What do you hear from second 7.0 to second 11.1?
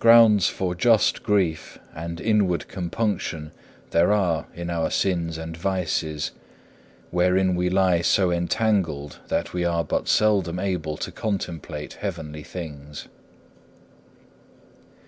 wherein we lie so entangled that we are but seldom able